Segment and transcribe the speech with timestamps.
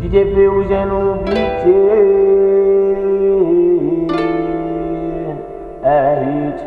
[0.00, 1.60] DJ Ferrugem no beat.
[5.82, 6.64] É hit,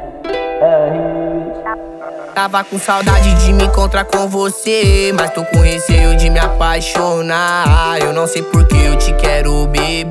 [0.61, 2.33] é hit.
[2.35, 7.99] Tava com saudade de me encontrar com você Mas tô com receio de me apaixonar.
[8.01, 10.02] Eu não sei porque eu te quero, bebê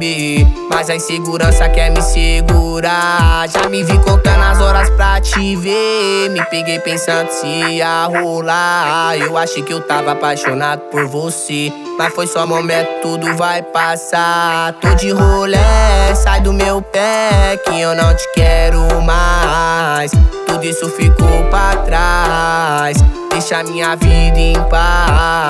[0.73, 6.30] Mas a insegurança quer me segurar Já me vi contando as horas pra te ver
[6.30, 12.14] Me peguei pensando se ia rolar Eu achei que eu tava apaixonado por você mas
[12.14, 14.72] foi só momento, tudo vai passar.
[14.80, 20.11] Tô de rolé, sai do meu pé, que eu não te quero mais.
[20.46, 22.96] Tudo isso ficou pra trás.
[23.30, 25.41] Deixa minha vida em paz.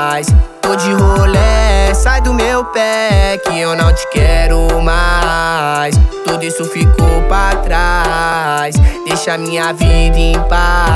[3.59, 5.95] Eu não te quero mais.
[6.24, 8.74] Tudo isso ficou pra trás.
[9.06, 10.91] Deixa minha vida em paz.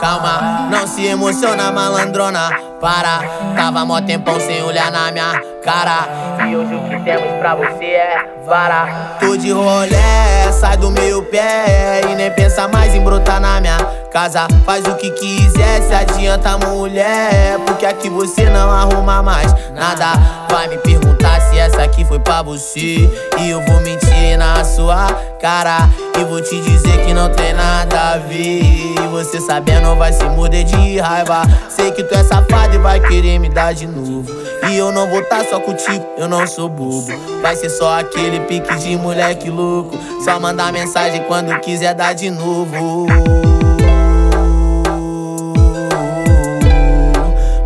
[0.00, 2.50] Calma, não se emociona, malandrona.
[2.80, 3.20] Para,
[3.54, 6.08] tava mó tempão sem olhar na minha cara.
[6.48, 8.16] E hoje o que temos pra você é
[8.46, 9.16] vara.
[9.20, 13.76] Tô de rolé, sai do meu pé e nem pensa mais em brotar na minha
[14.10, 14.48] casa.
[14.64, 17.58] Faz o que quiser, se adianta, mulher.
[17.66, 20.14] Porque aqui você não arruma mais nada.
[20.50, 23.10] Vai me perguntar se essa aqui foi pra você.
[23.38, 25.88] E eu vou mentir na sua cara.
[26.30, 28.94] Vou te dizer que não tem nada a ver.
[29.10, 31.42] Você sabendo vai se morder de raiva.
[31.68, 34.30] Sei que tu é safado e vai querer me dar de novo.
[34.70, 37.08] E eu não vou tá só contigo, eu não sou bobo.
[37.42, 39.98] Vai ser só aquele pique de moleque louco.
[40.24, 43.08] Só mandar mensagem quando quiser dar de novo.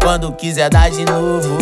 [0.03, 1.59] Quando quiser dar de novo.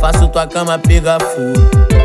[0.00, 2.01] Faço tua cama pegar fogo.